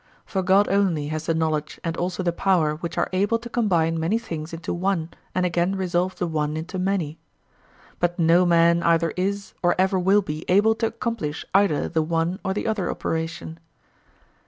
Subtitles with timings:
[0.25, 3.99] For God only has the knowledge and also the power which are able to combine
[3.99, 7.19] many things into one and again resolve the one into many.
[7.99, 12.39] But no man either is or ever will be able to accomplish either the one
[12.43, 13.59] or the other operation.